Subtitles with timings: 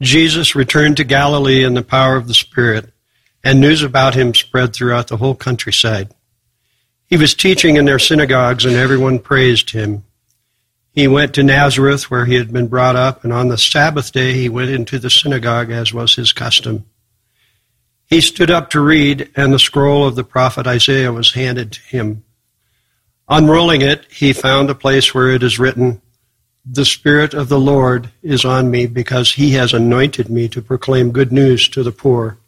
[0.00, 2.92] Jesus returned to Galilee in the power of the Spirit,
[3.44, 6.12] and news about him spread throughout the whole countryside.
[7.06, 10.04] He was teaching in their synagogues, and everyone praised him.
[10.92, 14.32] He went to Nazareth, where he had been brought up, and on the Sabbath day
[14.32, 16.84] he went into the synagogue, as was his custom.
[18.06, 21.80] He stood up to read, and the scroll of the prophet Isaiah was handed to
[21.80, 22.24] him.
[23.28, 26.02] Unrolling it, he found a place where it is written,
[26.64, 31.10] The Spirit of the Lord is on me, because he has anointed me to proclaim
[31.10, 32.38] good news to the poor.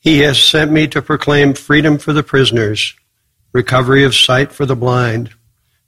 [0.00, 2.94] He has sent me to proclaim freedom for the prisoners,
[3.52, 5.30] recovery of sight for the blind,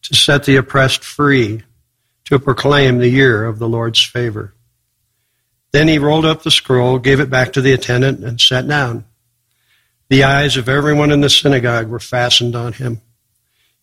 [0.02, 1.62] to set the oppressed free,
[2.26, 4.52] to proclaim the year of the Lord's favor.
[5.72, 9.06] Then he rolled up the scroll, gave it back to the attendant, and sat down.
[10.10, 13.00] The eyes of everyone in the synagogue were fastened on him.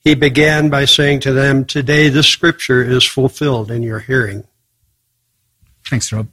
[0.03, 4.45] He began by saying to them, Today this scripture is fulfilled in your hearing.
[5.85, 6.27] Thanks, Rob.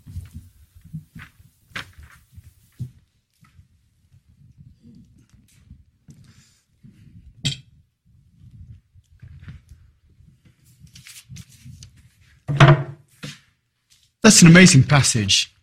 [14.22, 15.55] That's an amazing passage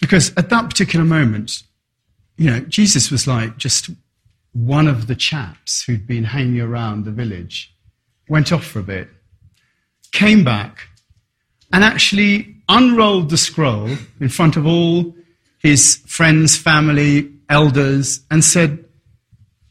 [0.00, 1.62] because at that particular moment,
[2.36, 3.90] you know, Jesus was like just
[4.52, 7.74] one of the chaps who'd been hanging around the village,
[8.28, 9.08] went off for a bit,
[10.12, 10.88] came back,
[11.72, 13.88] and actually unrolled the scroll
[14.20, 15.14] in front of all
[15.58, 18.84] his friends, family, elders, and said,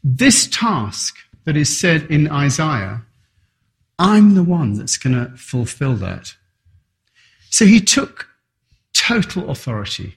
[0.02, 3.02] This task that is said in Isaiah,
[3.98, 6.34] I'm the one that's going to fulfill that.
[7.50, 8.28] So he took
[8.94, 10.16] total authority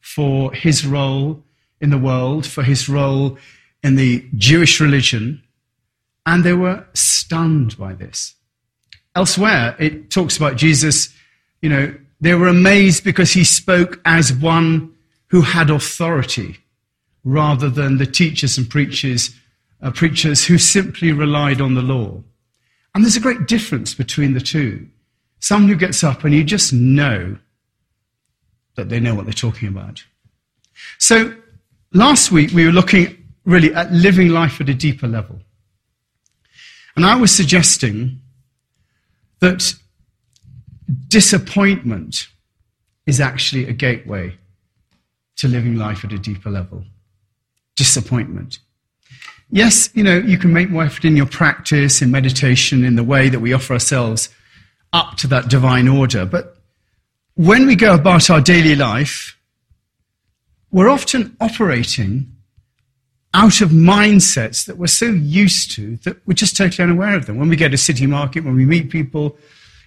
[0.00, 1.44] for his role
[1.80, 3.38] in the world, for his role
[3.84, 5.42] in the Jewish religion,
[6.26, 8.34] and they were stunned by this.
[9.14, 11.14] Elsewhere, it talks about Jesus,
[11.60, 14.94] you know, they were amazed because he spoke as one
[15.28, 16.56] who had authority
[17.24, 19.34] rather than the teachers and preachers,
[19.82, 22.22] uh, preachers who simply relied on the law.
[22.94, 24.88] And there's a great difference between the two.
[25.40, 27.36] Someone who gets up and you just know
[28.76, 30.02] that they know what they're talking about.
[30.98, 31.34] So
[31.92, 35.40] last week we were looking really at living life at a deeper level.
[36.96, 38.20] And I was suggesting
[39.40, 39.74] that
[41.08, 42.28] disappointment
[43.06, 44.38] is actually a gateway
[45.36, 46.84] to living life at a deeper level.
[47.76, 48.60] Disappointment.
[49.50, 53.04] Yes, you know, you can make more effort in your practice, in meditation, in the
[53.04, 54.28] way that we offer ourselves
[54.92, 56.24] up to that divine order.
[56.24, 56.56] But
[57.34, 59.36] when we go about our daily life,
[60.70, 62.33] we're often operating
[63.34, 67.36] out of mindsets that we're so used to that we're just totally unaware of them.
[67.36, 69.36] When we go to city market, when we meet people,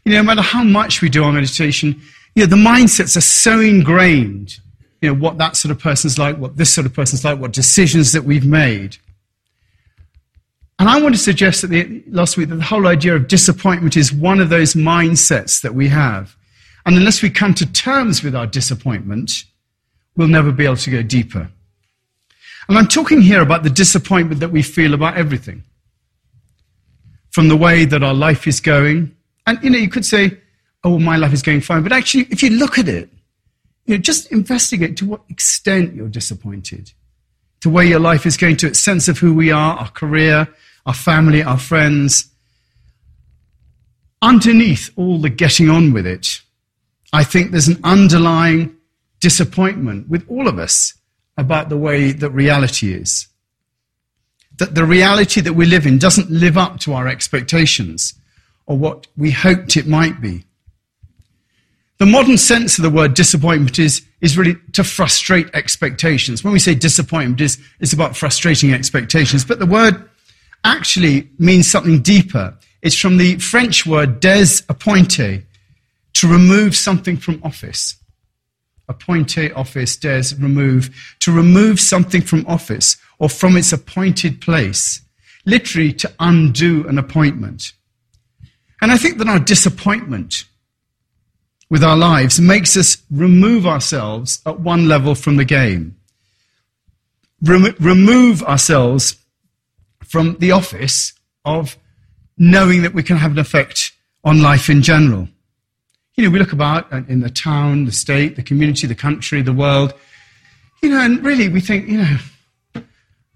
[0.04, 2.02] you know, no matter how much we do our meditation,
[2.36, 4.58] you know, the mindsets are so ingrained,
[5.02, 7.54] you know, what that sort of person's like, what this sort of person's like, what
[7.54, 8.98] decisions that we've made.
[10.80, 13.98] And I want to suggest that the, last week that the whole idea of disappointment
[13.98, 16.36] is one of those mindsets that we have.
[16.86, 19.46] And unless we come to terms with our disappointment,
[20.16, 21.50] we'll never be able to go deeper.
[22.68, 25.64] And I'm talking here about the disappointment that we feel about everything.
[27.32, 29.16] From the way that our life is going.
[29.46, 30.38] And, you know, you could say,
[30.84, 31.84] oh, my life is going fine.
[31.84, 33.10] But actually, if you look at it,
[33.86, 36.92] you know, just investigate to what extent you're disappointed.
[37.62, 40.48] To where your life is going to, its sense of who we are, our career,
[40.86, 42.30] our family, our friends.
[44.22, 46.42] Underneath all the getting on with it,
[47.14, 48.76] I think there's an underlying
[49.20, 50.94] disappointment with all of us
[51.38, 53.28] about the way that reality is.
[54.58, 58.16] That the reality that we live in doesn't live up to our expectations
[58.66, 60.44] or what we hoped it might be.
[62.00, 66.44] The modern sense of the word disappointment is, is really to frustrate expectations.
[66.44, 69.46] When we say disappointment, it's, it's about frustrating expectations.
[69.46, 70.08] But the word
[70.64, 72.56] actually means something deeper.
[72.82, 75.44] It's from the French word des appointé,
[76.14, 77.96] to remove something from office
[78.88, 85.02] appointe office, des, remove, to remove something from office or from its appointed place,
[85.46, 87.74] literally to undo an appointment.
[88.82, 90.46] And I think that our disappointment
[91.70, 95.98] with our lives makes us remove ourselves at one level from the game.
[97.42, 99.18] Rem- remove ourselves
[100.06, 101.14] from the office
[101.44, 101.78] of
[102.38, 103.92] knowing that we can have an effect
[104.24, 105.28] on life in general.
[106.18, 109.54] You know, we look about in the town, the state, the community, the country, the
[109.54, 109.94] world,
[110.82, 112.18] you know, and really we think, you know,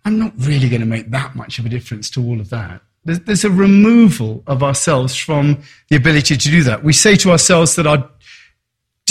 [0.03, 2.81] I'm not really going to make that much of a difference to all of that.
[3.05, 6.83] There's, there's a removal of ourselves from the ability to do that.
[6.83, 8.09] We say to ourselves that our,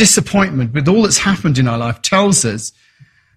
[0.00, 2.72] disappointment with all that's happened in our life tells us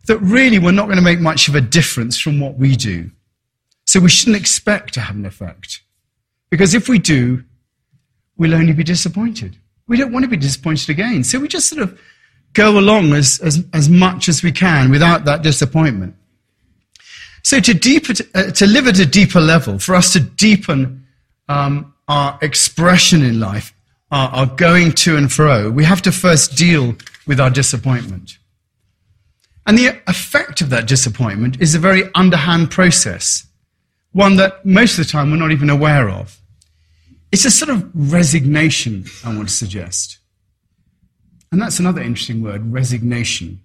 [0.05, 3.11] that really we're not going to make much of a difference from what we do.
[3.85, 5.81] So we shouldn't expect to have an effect.
[6.49, 7.43] Because if we do,
[8.37, 9.57] we'll only be disappointed.
[9.87, 11.23] We don't want to be disappointed again.
[11.23, 11.99] So we just sort of
[12.53, 16.15] go along as, as, as much as we can without that disappointment.
[17.43, 21.05] So to, deeper, uh, to live at a deeper level, for us to deepen
[21.49, 23.73] um, our expression in life,
[24.11, 26.95] our, our going to and fro, we have to first deal
[27.27, 28.37] with our disappointment.
[29.65, 33.45] And the effect of that disappointment is a very underhand process,
[34.11, 36.39] one that most of the time we're not even aware of.
[37.33, 40.19] It's a sort of resignation, I want to suggest.
[41.51, 43.59] And that's another interesting word resignation.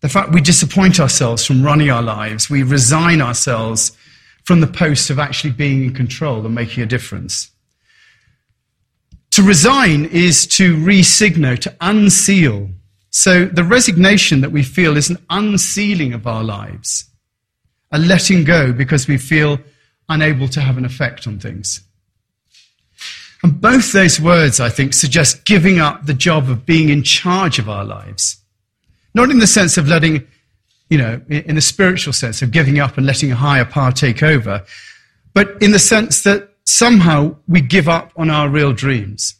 [0.00, 3.92] The fact we disappoint ourselves from running our lives, we resign ourselves
[4.44, 7.50] from the post of actually being in control and making a difference.
[9.32, 12.70] To resign is to resigno, to unseal.
[13.10, 17.04] So the resignation that we feel is an unsealing of our lives,
[17.92, 19.58] a letting go because we feel
[20.08, 21.82] unable to have an effect on things.
[23.60, 27.68] Both those words, I think, suggest giving up the job of being in charge of
[27.68, 28.38] our lives.
[29.12, 30.26] Not in the sense of letting,
[30.88, 34.22] you know, in the spiritual sense of giving up and letting a higher power take
[34.22, 34.64] over,
[35.34, 39.34] but in the sense that somehow we give up on our real dreams.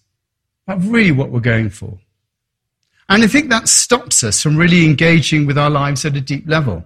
[0.66, 1.98] That's really what we're going for.
[3.08, 6.46] And I think that stops us from really engaging with our lives at a deep
[6.46, 6.84] level.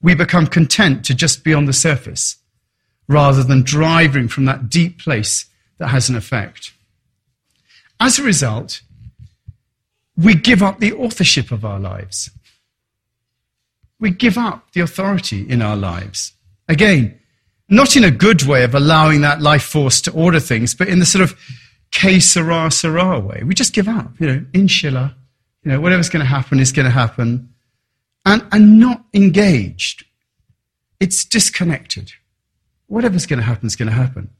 [0.00, 2.36] We become content to just be on the surface
[3.08, 5.46] rather than driving from that deep place
[5.78, 6.72] that has an effect.
[8.00, 8.82] As a result,
[10.16, 12.30] we give up the authorship of our lives.
[13.98, 16.32] We give up the authority in our lives.
[16.68, 17.18] Again,
[17.68, 20.98] not in a good way of allowing that life force to order things, but in
[20.98, 21.38] the sort of
[21.90, 23.42] que sera, sera way.
[23.44, 25.16] We just give up, you know, inshallah,
[25.62, 27.54] you know, whatever's going to happen is going to happen,
[28.26, 30.04] and, and not engaged.
[31.00, 32.12] It's disconnected.
[32.86, 34.30] Whatever's going to happen is going to happen.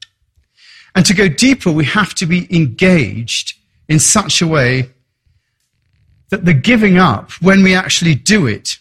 [0.95, 3.53] And to go deeper, we have to be engaged
[3.87, 4.89] in such a way
[6.29, 8.79] that the giving up, when we actually do it,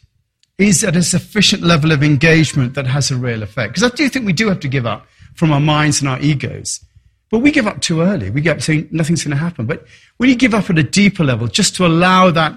[0.57, 3.75] is at a sufficient level of engagement that has a real effect.
[3.75, 6.21] Because I do think we do have to give up from our minds and our
[6.21, 6.81] egos.
[7.31, 8.31] But we give up too early.
[8.31, 9.67] We get up saying nothing's going to happen.
[9.67, 9.85] But
[10.19, 12.57] when you give up at a deeper level, just to allow that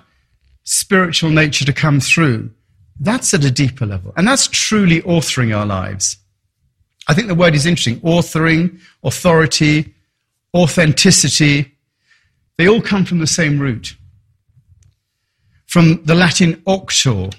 [0.65, 2.51] spiritual nature to come through,
[2.99, 4.13] that's at a deeper level.
[4.15, 6.17] And that's truly authoring our lives.
[7.07, 7.99] I think the word is interesting.
[8.01, 9.93] Authoring, authority,
[10.53, 11.73] authenticity,
[12.57, 13.95] they all come from the same root
[15.67, 17.29] from the Latin auctor,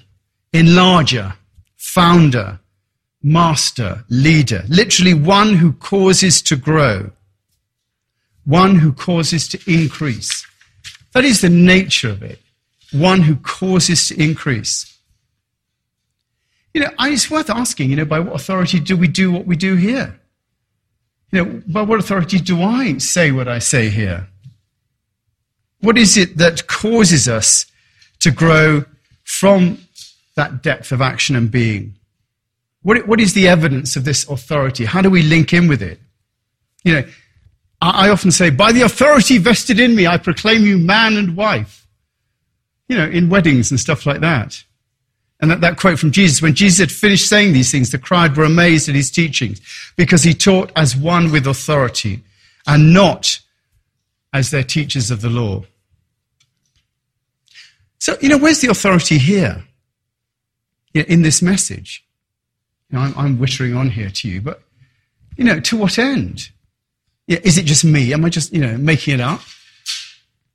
[0.53, 1.35] enlarger,
[1.75, 2.59] founder,
[3.21, 7.11] master, leader, literally one who causes to grow,
[8.45, 10.45] one who causes to increase.
[11.13, 12.39] That is the nature of it,
[12.91, 14.95] one who causes to increase.
[16.73, 19.45] You know, and it's worth asking, you know, by what authority do we do what
[19.45, 20.19] we do here?
[21.31, 24.27] You know, by what authority do I say what I say here?
[25.81, 27.65] What is it that causes us
[28.19, 28.83] to grow
[29.23, 29.77] from
[30.35, 31.95] that depth of action and being.
[32.81, 34.85] What, what is the evidence of this authority?
[34.85, 35.99] How do we link in with it?
[36.83, 37.03] You know,
[37.81, 41.35] I, I often say, by the authority vested in me, I proclaim you man and
[41.35, 41.85] wife.
[42.87, 44.63] You know, in weddings and stuff like that.
[45.39, 48.35] And that, that quote from Jesus, when Jesus had finished saying these things, the crowd
[48.35, 49.61] were amazed at his teachings
[49.95, 52.21] because he taught as one with authority
[52.67, 53.39] and not
[54.33, 55.63] as their teachers of the law.
[57.99, 59.63] So, you know, where's the authority here
[60.93, 62.03] you know, in this message?
[62.89, 64.61] You know, I'm, I'm wittering on here to you, but,
[65.37, 66.49] you know, to what end?
[67.27, 68.13] Yeah, is it just me?
[68.13, 69.41] Am I just, you know, making it up?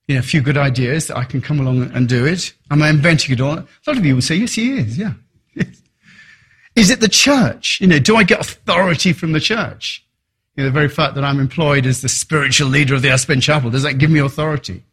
[0.06, 2.52] You know, a few good ideas that I can come along and do it?
[2.70, 3.58] Am I inventing it all?
[3.58, 5.14] A lot of you will say, yes, he is, yeah.
[6.76, 7.78] is it the church?
[7.80, 10.04] You know, do I get authority from the church?
[10.56, 13.40] You know, the very fact that I'm employed as the spiritual leader of the Aspen
[13.40, 14.84] Chapel, does that give me authority?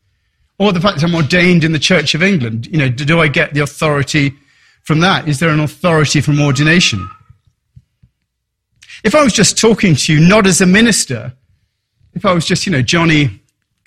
[0.57, 3.27] Or the fact that I'm ordained in the Church of England, you know, do I
[3.27, 4.33] get the authority
[4.83, 5.27] from that?
[5.27, 7.09] Is there an authority from ordination?
[9.03, 11.33] If I was just talking to you, not as a minister,
[12.13, 13.40] if I was just, you know, Johnny,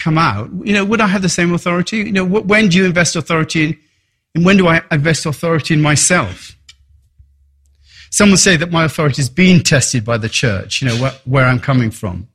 [0.04, 1.96] come out, you know, would I have the same authority?
[1.96, 3.78] You know, when do you invest authority in,
[4.34, 6.54] and when do I invest authority in myself?
[8.11, 11.46] Some would say that my authority is being tested by the church, you know, where,
[11.46, 12.28] I'm coming from.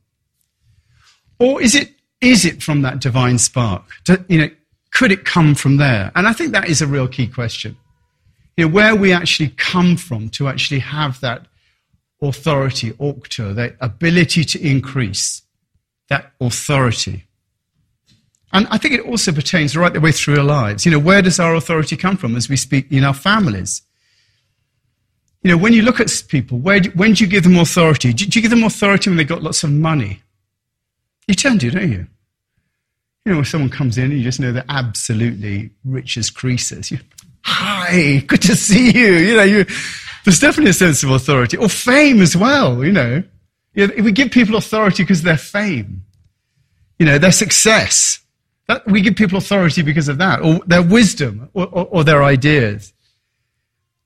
[1.38, 3.84] Or is it is it from that divine spark?
[4.28, 4.50] You know,
[4.92, 6.12] could it come from there?
[6.16, 7.78] And I think that is a real key question.
[8.58, 11.46] You know, where we actually come from to actually have that
[12.22, 15.44] authority, auctor, that ability to increase,
[16.10, 17.29] that authority.
[18.52, 20.86] And I think it also pertains right the way through our lives.
[20.86, 23.84] You know, where does our authority come from as we speak in our families?
[25.44, 28.12] You know, when you look at people, where do, when do you give them authority?
[28.12, 30.22] Do, do you give them authority when they've got lots of money?
[31.28, 32.08] You tend to, don't you?
[33.26, 36.92] You know, when someone comes in and you just know they're absolutely rich as Croesus.
[36.92, 37.00] You,
[37.44, 39.14] Hi, good to see you.
[39.14, 39.66] You know, you,
[40.26, 41.58] there's definitely a sense of authority.
[41.58, 43.24] Or fame as well, you know.
[43.74, 46.04] You know we give people authority because they're fame.
[46.98, 48.20] You know, their success.
[48.70, 52.24] That, we give people authority because of that, or their wisdom, or, or, or their
[52.24, 52.94] ideas.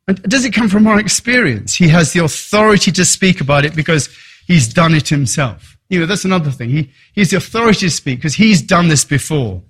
[0.08, 1.75] And does it come from our experience?
[1.75, 4.08] He has the authority to speak about it because
[4.48, 5.77] he's done it himself.
[5.89, 6.70] You know, that's another thing.
[6.70, 9.62] He, he has the authority to speak because he's done this before.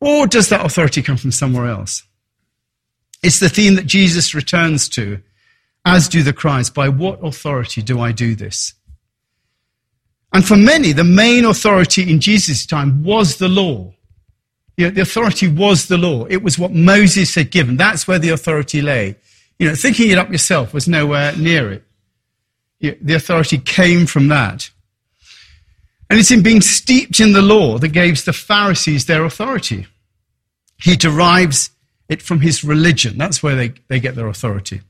[0.00, 2.02] Or does that authority come from somewhere else?
[3.22, 5.20] It's the theme that Jesus returns to,
[5.84, 8.74] as do the cries, by what authority do I do this?
[10.32, 13.92] And for many, the main authority in Jesus' time was the law.
[14.76, 16.24] You know, the authority was the law.
[16.26, 17.76] It was what Moses had given.
[17.76, 19.16] That's where the authority lay.
[19.58, 21.84] You know, thinking it up yourself was nowhere near it.
[22.78, 24.70] You know, the authority came from that.
[26.08, 29.86] And it's in being steeped in the law that gave the Pharisees their authority.
[30.76, 31.70] He derives
[32.08, 33.18] it from his religion.
[33.18, 34.80] That's where they, they get their authority.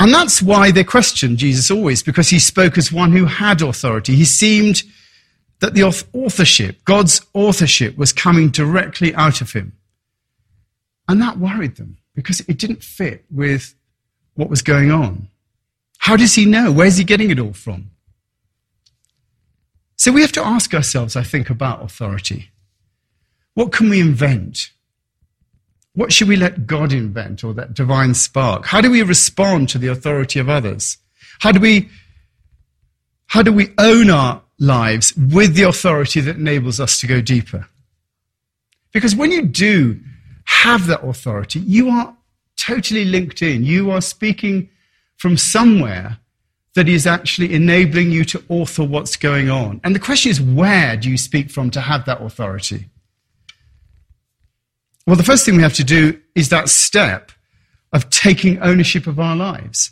[0.00, 4.16] And that's why they questioned Jesus always, because he spoke as one who had authority.
[4.16, 4.82] He seemed
[5.60, 5.82] that the
[6.14, 9.74] authorship, God's authorship, was coming directly out of him.
[11.06, 13.74] And that worried them because it didn't fit with
[14.34, 15.28] what was going on.
[15.98, 16.72] How does he know?
[16.72, 17.90] Where's he getting it all from?
[19.96, 22.50] So we have to ask ourselves, I think, about authority.
[23.52, 24.70] What can we invent?
[26.00, 28.64] What should we let God invent or that divine spark?
[28.64, 30.96] How do we respond to the authority of others?
[31.40, 31.90] How do we,
[33.26, 37.66] how do we own our lives with the authority that enables us to go deeper.
[38.92, 40.00] Because when you do
[40.44, 42.16] have that authority, you are
[42.56, 43.64] totally linked in.
[43.64, 44.70] You are speaking
[45.18, 46.18] from somewhere
[46.76, 49.82] that is actually enabling you to author what's going on.
[49.84, 52.86] And the question is, where do you speak from to have that authority?
[55.06, 57.32] Well, the first thing we have to do is that step
[57.92, 59.90] of taking ownership of our lives.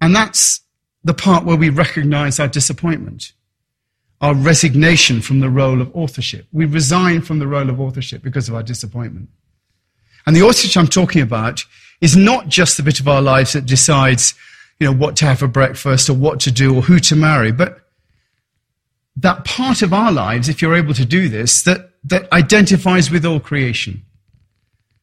[0.00, 0.60] And that's
[1.04, 3.32] the part where we recognize our disappointment,
[4.20, 6.46] our resignation from the role of authorship.
[6.52, 9.28] We resign from the role of authorship because of our disappointment.
[10.26, 11.64] And the authorship I'm talking about
[12.00, 14.34] is not just the bit of our lives that decides,
[14.78, 17.50] you know, what to have for breakfast or what to do or who to marry,
[17.50, 17.80] but
[19.16, 23.24] that part of our lives, if you're able to do this, that, that identifies with
[23.24, 24.02] all creation,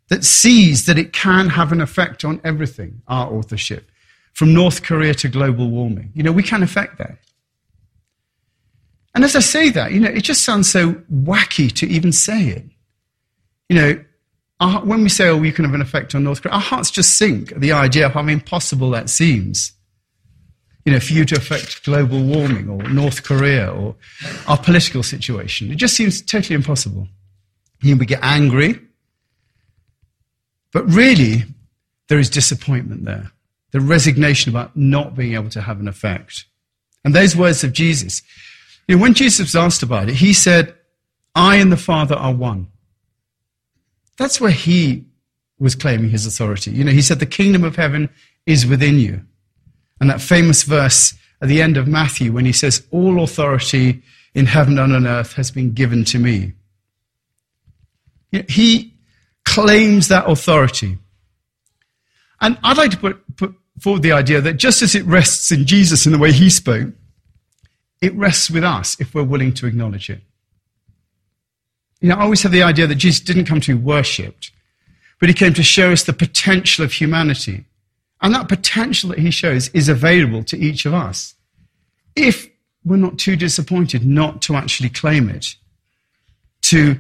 [0.09, 3.89] that sees that it can have an effect on everything, our authorship
[4.33, 6.11] from North Korea to global warming.
[6.13, 7.17] You know, we can affect that.
[9.15, 12.47] And as I say that, you know, it just sounds so wacky to even say
[12.47, 12.65] it.
[13.67, 14.05] You know,
[14.59, 16.91] our, when we say, oh, we can have an effect on North Korea, our hearts
[16.91, 19.73] just sink at the idea of how impossible that seems.
[20.85, 23.95] You know, for you to affect global warming or North Korea or
[24.47, 25.71] our political situation.
[25.71, 27.07] It just seems totally impossible.
[27.81, 28.79] You know, we get angry.
[30.71, 31.43] But really,
[32.07, 33.31] there is disappointment there
[33.71, 36.45] the resignation about not being able to have an effect.
[37.05, 38.21] And those words of Jesus,
[38.87, 40.75] you know, when Jesus was asked about it, he said,
[41.35, 42.67] I and the Father are one.
[44.17, 45.05] That's where he
[45.59, 46.71] was claiming his authority.
[46.71, 48.09] You know, he said, The kingdom of heaven
[48.45, 49.21] is within you.
[49.99, 54.01] And that famous verse at the end of Matthew when he says, All authority
[54.33, 56.53] in heaven and on earth has been given to me.
[58.47, 58.93] He
[59.45, 60.97] claims that authority.
[62.41, 65.65] And I'd like to put, put forward the idea that just as it rests in
[65.65, 66.89] Jesus in the way he spoke,
[68.01, 70.21] it rests with us if we're willing to acknowledge it.
[71.99, 74.51] You know, I always have the idea that Jesus didn't come to be worshipped,
[75.19, 77.65] but he came to show us the potential of humanity.
[78.21, 81.35] And that potential that he shows is available to each of us.
[82.15, 82.49] If
[82.83, 85.55] we're not too disappointed not to actually claim it,
[86.63, 86.99] to,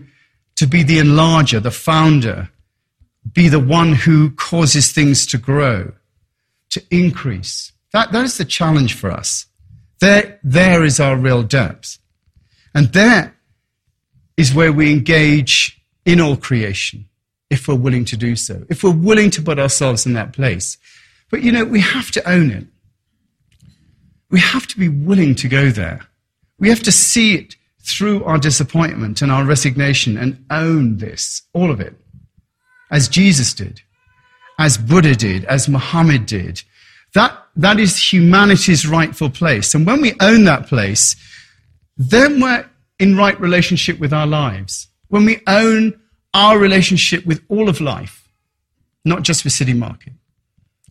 [0.55, 2.49] to be the enlarger, the founder,
[3.33, 5.91] be the one who causes things to grow,
[6.69, 7.71] to increase.
[7.91, 9.45] That, that is the challenge for us.
[9.99, 11.99] There, there is our real depth.
[12.73, 13.35] And there
[14.37, 17.05] is where we engage in all creation,
[17.49, 20.77] if we're willing to do so, if we're willing to put ourselves in that place.
[21.29, 22.65] But you know, we have to own it.
[24.31, 26.01] We have to be willing to go there.
[26.59, 31.71] We have to see it through our disappointment and our resignation and own this, all
[31.71, 31.95] of it
[32.91, 33.81] as Jesus did,
[34.57, 36.61] as Buddha did, as Muhammad did.
[37.13, 39.73] That, that is humanity's rightful place.
[39.73, 41.15] And when we own that place,
[41.97, 42.65] then we're
[42.99, 45.99] in right relationship with our lives, when we own
[46.33, 48.29] our relationship with all of life,
[49.05, 50.13] not just with City Market,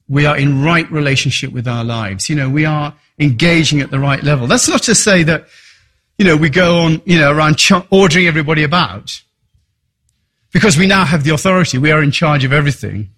[0.09, 2.29] we are in right relationship with our lives.
[2.29, 4.47] You know, we are engaging at the right level.
[4.47, 5.47] That's not to say that,
[6.17, 9.23] you know, we go on, you know, around ch- ordering everybody about.
[10.53, 11.77] Because we now have the authority.
[11.77, 13.11] We are in charge of everything.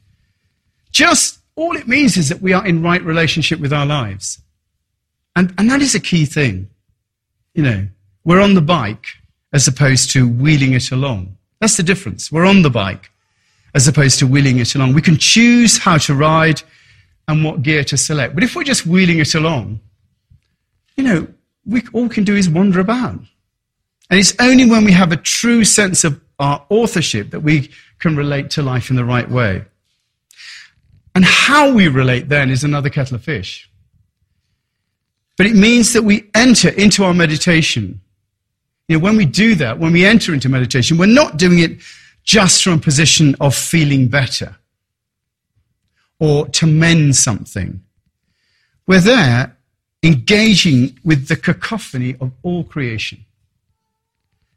[0.90, 4.40] Just all it means is that we are in right relationship with our lives.
[5.36, 6.68] And, and that is a key thing.
[7.54, 7.86] You know,
[8.24, 9.06] we're on the bike
[9.52, 11.36] as opposed to wheeling it along.
[11.60, 12.32] That's the difference.
[12.32, 13.10] We're on the bike
[13.74, 14.94] as opposed to wheeling it along.
[14.94, 16.62] We can choose how to ride
[17.30, 18.34] and what gear to select.
[18.34, 19.80] But if we're just wheeling it along,
[20.96, 21.28] you know,
[21.64, 23.20] we all can do is wander about.
[24.10, 27.70] And it's only when we have a true sense of our authorship that we
[28.00, 29.64] can relate to life in the right way.
[31.14, 33.70] And how we relate then is another kettle of fish.
[35.36, 38.00] But it means that we enter into our meditation.
[38.88, 41.78] You know, when we do that, when we enter into meditation, we're not doing it
[42.24, 44.56] just from a position of feeling better
[46.20, 47.82] or to mend something.
[48.86, 49.56] We're there
[50.02, 53.24] engaging with the cacophony of all creation.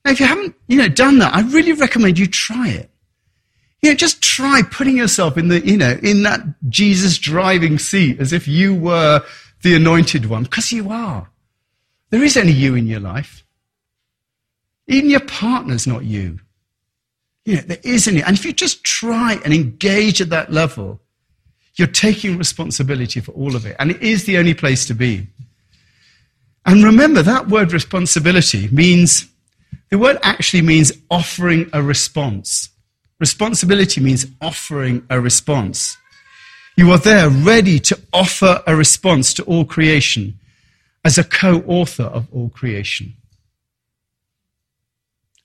[0.06, 2.90] Now, if you haven't, you know, done that, I really recommend you try it.
[3.82, 8.20] You know, just try putting yourself in the, you know, in that Jesus driving seat
[8.20, 9.22] as if you were
[9.62, 11.30] the anointed one, because you are.
[12.10, 13.46] There is only you in your life.
[14.88, 16.40] Even your partner's not you.
[17.46, 18.22] You know, there is any.
[18.22, 21.02] And if you just try and engage at that level,
[21.76, 23.76] you're taking responsibility for all of it.
[23.80, 25.28] And it is the only place to be.
[26.66, 29.28] And remember, that word responsibility means,
[29.90, 32.70] the word actually means offering a response.
[33.20, 35.98] Responsibility means offering a response.
[36.76, 40.40] You are there ready to offer a response to all creation
[41.06, 43.14] as a co author of all creation.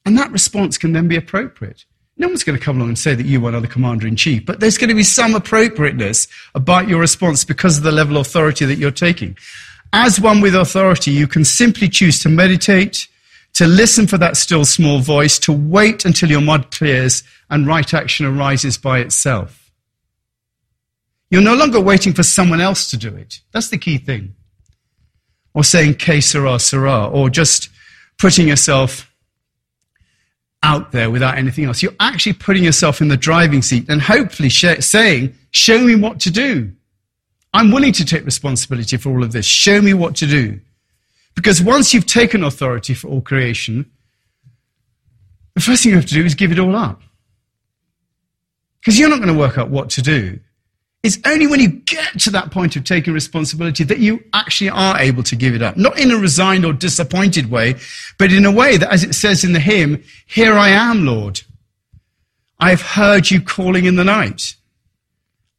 [0.06, 1.84] And that response can then be appropriate.
[2.18, 4.44] No one's going to come along and say that you are the commander in chief,
[4.44, 8.26] but there's going to be some appropriateness about your response because of the level of
[8.26, 9.36] authority that you're taking.
[9.92, 13.06] As one with authority, you can simply choose to meditate,
[13.54, 17.94] to listen for that still small voice, to wait until your mud clears and right
[17.94, 19.70] action arises by itself.
[21.30, 23.40] You're no longer waiting for someone else to do it.
[23.52, 24.34] That's the key thing.
[25.54, 27.68] Or saying, que sera, sera, or just
[28.18, 29.07] putting yourself
[30.62, 31.82] out there without anything else.
[31.82, 36.20] You're actually putting yourself in the driving seat and hopefully sh- saying, Show me what
[36.20, 36.72] to do.
[37.54, 39.46] I'm willing to take responsibility for all of this.
[39.46, 40.60] Show me what to do.
[41.34, 43.90] Because once you've taken authority for all creation,
[45.54, 47.00] the first thing you have to do is give it all up.
[48.80, 50.38] Because you're not going to work out what to do.
[51.08, 55.00] It's only when you get to that point of taking responsibility that you actually are
[55.00, 55.78] able to give it up.
[55.78, 57.76] Not in a resigned or disappointed way,
[58.18, 61.40] but in a way that, as it says in the hymn, Here I am, Lord.
[62.60, 64.56] I have heard you calling in the night.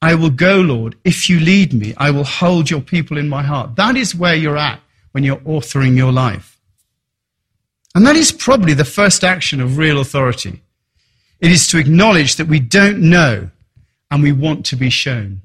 [0.04, 0.96] I will go, Lord.
[1.04, 3.76] If you lead me, I will hold your people in my heart.
[3.76, 4.80] That is where you're at
[5.14, 6.60] when you're authoring your life.
[7.96, 10.62] And that is probably the first action of real authority.
[11.40, 13.50] It is to acknowledge that we don't know
[14.12, 15.42] and we want to be shown.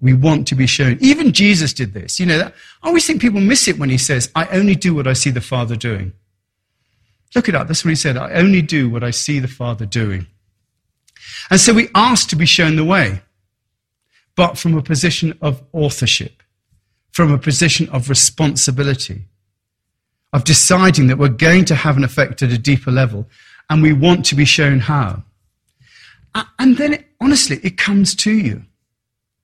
[0.00, 0.98] We want to be shown.
[1.00, 2.20] Even Jesus did this.
[2.20, 2.50] You know,
[2.82, 5.30] I always think people miss it when he says, I only do what I see
[5.30, 6.12] the Father doing.
[7.34, 7.66] Look it up.
[7.66, 8.16] That's what he said.
[8.16, 10.26] I only do what I see the Father doing.
[11.50, 13.22] And so we ask to be shown the way,
[14.36, 16.42] but from a position of authorship,
[17.10, 19.24] from a position of responsibility,
[20.32, 23.26] of deciding that we're going to have an effect at a deeper level,
[23.70, 25.22] and we want to be shown how.
[26.58, 28.64] And then, honestly, it comes to you.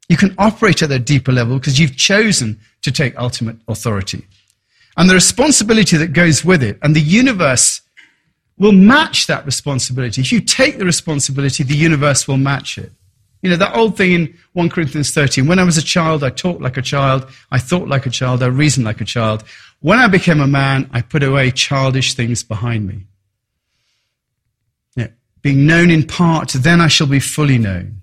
[0.09, 4.27] You can operate at a deeper level because you've chosen to take ultimate authority.
[4.97, 7.81] And the responsibility that goes with it, and the universe
[8.59, 10.21] will match that responsibility.
[10.21, 12.93] If you take the responsibility, the universe will match it.
[13.41, 16.31] You know, that old thing in 1 Corinthians 13 when I was a child, I
[16.31, 19.43] talked like a child, I thought like a child, I reasoned like a child.
[19.81, 23.07] When I became a man, I put away childish things behind me
[25.43, 28.01] being known in part, then I shall be fully known.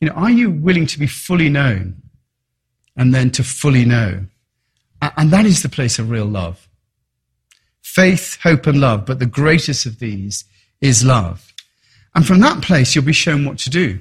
[0.00, 2.02] You know, are you willing to be fully known
[2.96, 4.26] and then to fully know?
[5.00, 6.68] And that is the place of real love.
[7.82, 10.44] Faith, hope, and love, but the greatest of these
[10.80, 11.52] is love.
[12.14, 14.00] And from that place, you'll be shown what to do.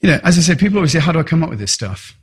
[0.00, 1.72] You know, as I said, people always say, How do I come up with this
[1.72, 2.16] stuff?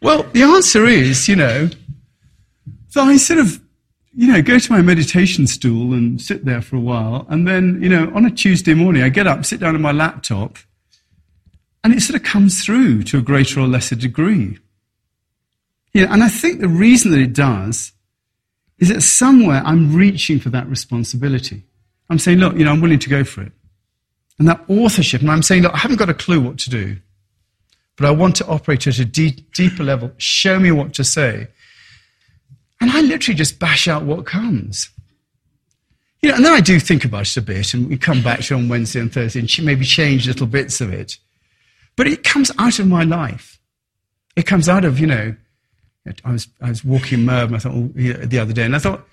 [0.00, 1.70] Well, the answer is, you know,
[2.96, 3.60] I sort of
[4.14, 7.26] you know, go to my meditation stool and sit there for a while.
[7.28, 9.92] And then, you know, on a Tuesday morning, I get up, sit down on my
[9.92, 10.58] laptop,
[11.84, 14.58] and it sort of comes through to a greater or lesser degree.
[15.92, 17.92] You know, and I think the reason that it does
[18.78, 21.64] is that somewhere I'm reaching for that responsibility.
[22.10, 23.52] I'm saying, look, you know, I'm willing to go for it.
[24.38, 26.98] And that authorship, and I'm saying, look, I haven't got a clue what to do,
[27.96, 30.12] but I want to operate at a deep, deeper level.
[30.16, 31.48] Show me what to say.
[32.80, 34.90] And I literally just bash out what comes.
[36.22, 38.40] You know, and then I do think about it a bit, and we come back
[38.40, 41.18] to it on Wednesday and Thursday, and maybe change little bits of it.
[41.96, 43.58] But it comes out of my life.
[44.36, 45.36] It comes out of, you know,
[46.24, 49.06] I was, I was walking Merv, I thought, oh, the other day, and I thought,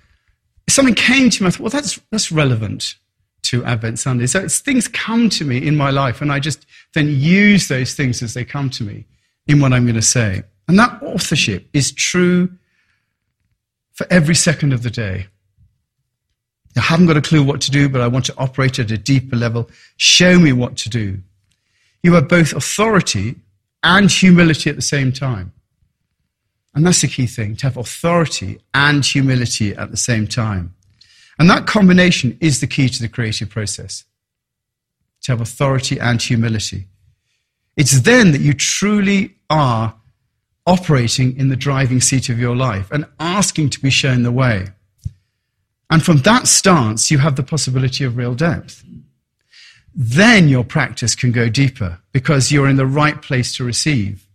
[0.69, 2.95] something came to me, I thought, well, that's, that's relevant
[3.43, 4.25] to Advent Sunday.
[4.25, 7.93] So it's things come to me in my life, and I just then use those
[7.93, 9.05] things as they come to me
[9.47, 10.43] in what I'm going to say.
[10.67, 12.49] And that authorship is true
[13.95, 15.27] for every second of the day.
[16.77, 18.97] I haven't got a clue what to do, but I want to operate at a
[18.97, 19.69] deeper level.
[19.97, 21.21] Show me what to do.
[22.03, 23.35] You have both authority
[23.81, 25.53] and humility at the same time.
[26.73, 30.75] And that's the key thing to have authority and humility at the same time.
[31.39, 34.03] And that combination is the key to the creative process
[35.21, 36.87] to have authority and humility.
[37.77, 39.95] It's then that you truly are
[40.65, 44.67] operating in the driving seat of your life and asking to be shown the way.
[45.89, 48.83] And from that stance, you have the possibility of real depth.
[49.93, 54.27] Then your practice can go deeper because you're in the right place to receive.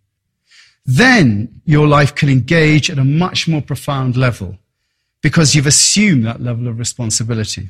[0.86, 4.56] Then your life can engage at a much more profound level
[5.22, 7.68] because you've assumed that level of responsibility.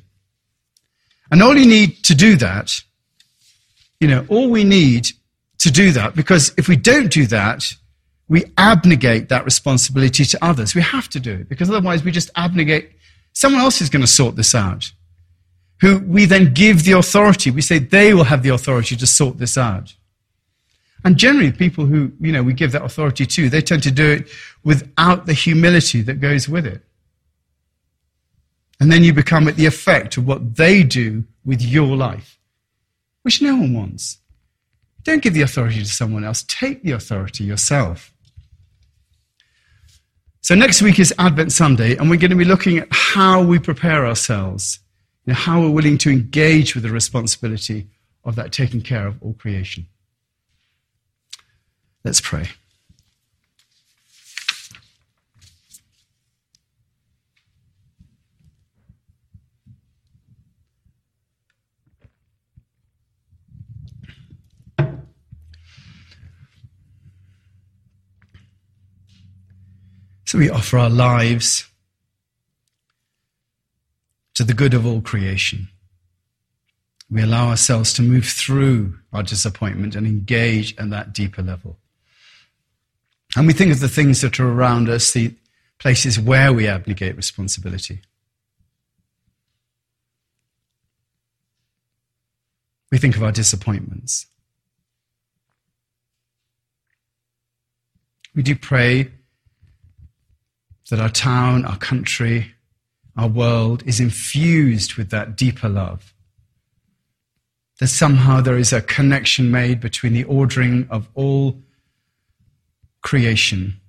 [1.30, 2.80] And all you need to do that,
[3.98, 5.08] you know, all we need
[5.58, 7.74] to do that, because if we don't do that,
[8.30, 10.74] we abnegate that responsibility to others.
[10.74, 12.92] We have to do it, because otherwise we just abnegate
[13.32, 14.92] Someone else is going to sort this out.
[15.80, 17.50] Who we then give the authority.
[17.50, 19.94] We say they will have the authority to sort this out.
[21.04, 24.10] And generally, people who, you know, we give that authority to, they tend to do
[24.10, 24.28] it
[24.62, 26.82] without the humility that goes with it.
[28.78, 32.38] And then you become at the effect of what they do with your life,
[33.22, 34.18] which no one wants.
[35.02, 36.44] Don't give the authority to someone else.
[36.46, 38.12] Take the authority yourself.
[40.42, 43.58] So next week is Advent Sunday, and we're going to be looking at how we
[43.58, 44.80] prepare ourselves,
[45.26, 47.88] you know, how we're willing to engage with the responsibility
[48.24, 49.86] of that taking care of all creation.
[52.04, 52.48] Let's pray.
[70.30, 71.68] So we offer our lives
[74.34, 75.66] to the good of all creation.
[77.10, 81.78] We allow ourselves to move through our disappointment and engage at that deeper level.
[83.34, 85.34] And we think of the things that are around us, the
[85.80, 88.00] places where we abnegate responsibility.
[92.92, 94.26] We think of our disappointments.
[98.32, 99.10] We do pray
[100.90, 102.52] that our town, our country,
[103.16, 106.12] our world is infused with that deeper love.
[107.78, 111.56] That somehow there is a connection made between the ordering of all
[113.02, 113.80] creation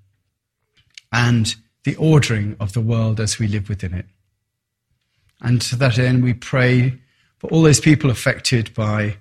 [1.12, 4.06] and the ordering of the world as we live within it.
[5.42, 7.00] And to that end, we pray
[7.40, 9.18] for all those people affected by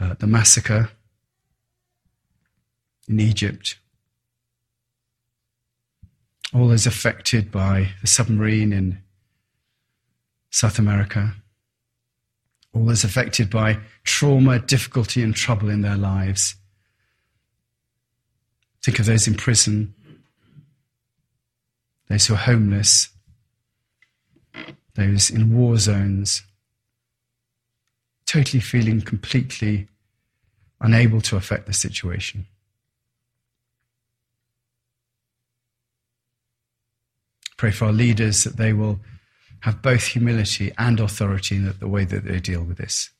[0.00, 0.90] uh, the massacre
[3.06, 3.76] in Egypt
[6.54, 9.02] all those affected by the submarine in
[10.50, 11.34] South America,
[12.74, 16.56] all those affected by trauma, difficulty, and trouble in their lives.
[18.82, 19.94] Think of those in prison,
[22.08, 23.08] those who are homeless,
[24.94, 26.42] those in war zones,
[28.26, 29.88] totally feeling completely
[30.80, 32.46] unable to affect the situation.
[37.62, 38.98] Pray for our leaders that they will
[39.60, 43.10] have both humility and authority in the way that they deal with this.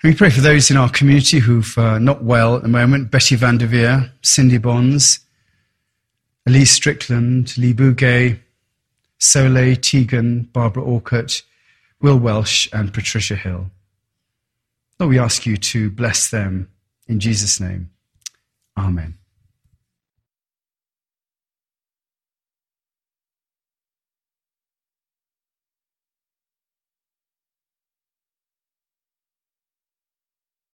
[0.00, 3.10] And we pray for those in our community who've uh, not well at the moment
[3.10, 5.18] Betty Van der Veer, Cindy Bonds,
[6.46, 8.38] Elise Strickland, Lee Bugay,
[9.18, 11.42] Soleil Tegan, Barbara Orcutt,
[12.00, 13.68] Will Welsh, and Patricia Hill.
[15.00, 16.70] Lord, we ask you to bless them
[17.08, 17.90] in Jesus' name.
[18.76, 19.18] Amen.